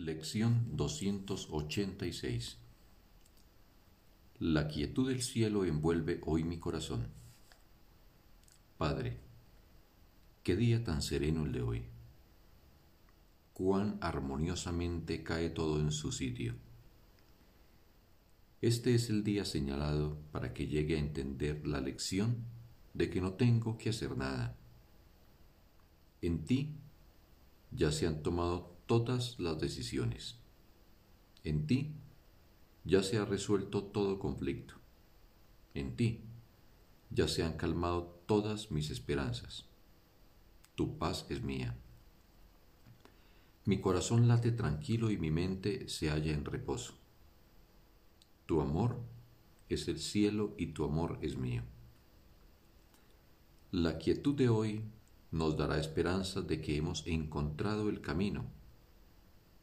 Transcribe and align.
Lección 0.00 0.78
286 0.78 2.56
La 4.38 4.66
quietud 4.66 5.10
del 5.10 5.20
cielo 5.20 5.66
envuelve 5.66 6.22
hoy 6.24 6.42
mi 6.42 6.58
corazón. 6.58 7.08
Padre, 8.78 9.18
qué 10.42 10.56
día 10.56 10.82
tan 10.82 11.02
sereno 11.02 11.44
el 11.44 11.52
de 11.52 11.60
hoy. 11.60 11.82
Cuán 13.52 13.98
armoniosamente 14.00 15.22
cae 15.22 15.50
todo 15.50 15.78
en 15.80 15.92
su 15.92 16.12
sitio. 16.12 16.54
Este 18.62 18.94
es 18.94 19.10
el 19.10 19.22
día 19.22 19.44
señalado 19.44 20.16
para 20.32 20.54
que 20.54 20.66
llegue 20.66 20.96
a 20.96 21.00
entender 21.00 21.66
la 21.66 21.82
lección 21.82 22.46
de 22.94 23.10
que 23.10 23.20
no 23.20 23.34
tengo 23.34 23.76
que 23.76 23.90
hacer 23.90 24.16
nada. 24.16 24.56
En 26.22 26.46
ti 26.46 26.74
ya 27.70 27.92
se 27.92 28.06
han 28.06 28.22
tomado 28.22 28.79
todas 28.90 29.38
las 29.38 29.60
decisiones. 29.60 30.34
En 31.44 31.68
ti 31.68 31.94
ya 32.82 33.04
se 33.04 33.18
ha 33.18 33.24
resuelto 33.24 33.84
todo 33.84 34.18
conflicto. 34.18 34.74
En 35.74 35.94
ti 35.94 36.24
ya 37.08 37.28
se 37.28 37.44
han 37.44 37.52
calmado 37.56 38.20
todas 38.26 38.72
mis 38.72 38.90
esperanzas. 38.90 39.66
Tu 40.74 40.98
paz 40.98 41.24
es 41.28 41.40
mía. 41.40 41.78
Mi 43.64 43.80
corazón 43.80 44.26
late 44.26 44.50
tranquilo 44.50 45.12
y 45.12 45.18
mi 45.18 45.30
mente 45.30 45.88
se 45.88 46.10
halla 46.10 46.32
en 46.32 46.44
reposo. 46.44 46.94
Tu 48.46 48.60
amor 48.60 48.98
es 49.68 49.86
el 49.86 50.00
cielo 50.00 50.56
y 50.58 50.72
tu 50.72 50.82
amor 50.82 51.20
es 51.22 51.36
mío. 51.36 51.62
La 53.70 53.98
quietud 53.98 54.34
de 54.34 54.48
hoy 54.48 54.82
nos 55.30 55.56
dará 55.56 55.78
esperanza 55.78 56.42
de 56.42 56.60
que 56.60 56.76
hemos 56.76 57.06
encontrado 57.06 57.88
el 57.88 58.00
camino 58.00 58.58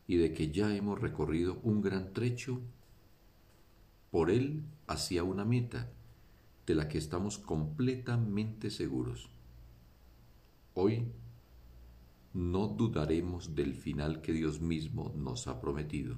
y 0.07 0.16
de 0.17 0.34
que 0.34 0.52
ya 0.52 0.73
hemos 0.75 0.99
recorrido 0.99 1.59
un 1.63 1.81
gran 1.81 2.13
trecho 2.13 2.62
por 4.09 4.32
él 4.32 4.63
hacia 4.87 5.23
una 5.23 5.43
meta 5.43 5.91
de 6.65 6.76
la 6.76 6.87
que 6.87 6.98
estamos 6.98 7.37
completamente 7.37 8.70
seguros. 8.70 9.29
Hoy 10.73 11.12
no 12.34 12.67
dudaremos 12.67 13.55
del 13.55 13.73
final 13.73 14.21
que 14.21 14.32
Dios 14.32 14.62
mismo 14.62 15.12
nos 15.15 15.48
ha 15.48 15.59
prometido. 15.59 16.17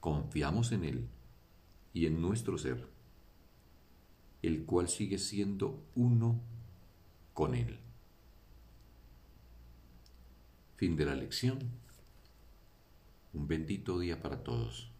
Confiamos 0.00 0.72
en 0.72 0.84
Él 0.84 1.08
y 1.92 2.06
en 2.06 2.20
nuestro 2.20 2.58
ser, 2.58 2.88
el 4.42 4.64
cual 4.64 4.88
sigue 4.88 5.18
siendo 5.18 5.84
uno 5.94 6.40
con 7.32 7.54
Él. 7.54 7.78
Fin 10.76 10.96
de 10.96 11.04
la 11.04 11.14
lección. 11.14 11.58
Un 13.36 13.46
bendito 13.46 13.98
día 13.98 14.22
para 14.22 14.42
todos. 14.42 14.95